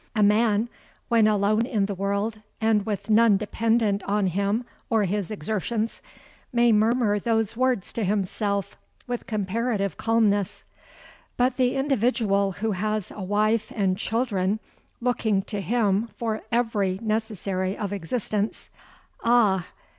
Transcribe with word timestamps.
A 0.15 0.23
man, 0.23 0.67
when 1.09 1.27
alone 1.27 1.67
in 1.67 1.85
the 1.85 1.93
world 1.93 2.39
and 2.59 2.87
with 2.87 3.07
none 3.11 3.37
dependent 3.37 4.01
on 4.05 4.25
him 4.25 4.65
or 4.89 5.03
his 5.03 5.29
exertions, 5.29 6.01
may 6.51 6.71
murmur 6.71 7.19
those 7.19 7.55
words 7.55 7.93
to 7.93 8.03
himself 8.03 8.79
with 9.05 9.27
comparative 9.27 9.97
calmness: 9.97 10.63
but 11.37 11.57
the 11.57 11.75
individual 11.75 12.53
who 12.53 12.71
has 12.71 13.11
a 13.11 13.21
wife 13.21 13.71
and 13.75 13.95
children 13.95 14.59
looking 15.01 15.43
to 15.43 15.61
him 15.61 16.07
for 16.17 16.41
every 16.51 16.97
necessary 17.03 17.77
of 17.77 17.93
existence—ah! 17.93 19.67